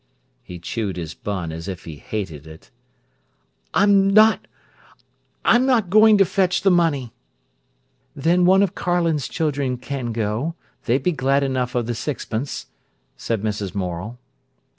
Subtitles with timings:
[0.41, 2.71] He chewed his bun as if he hated it.
[3.71, 4.09] "I'm
[5.45, 7.13] not—I'm not going to fetch the money."
[8.15, 12.65] "Then one of Carlin's children can go; they'd be glad enough of the sixpence,"
[13.15, 13.75] said Mrs.
[13.75, 14.17] Morel.